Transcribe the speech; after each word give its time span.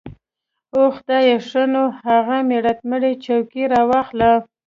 اوح 0.75 0.91
خدايه 0.97 1.37
ښه 1.47 1.63
نو 1.73 1.83
اغه 2.17 2.37
ميراتمړې 2.49 3.13
چوکۍ 3.25 3.63
راواخله. 3.73 4.31